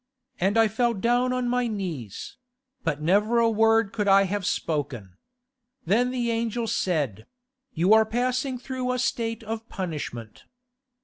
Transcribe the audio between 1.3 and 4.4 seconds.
on my knees; but never a word could I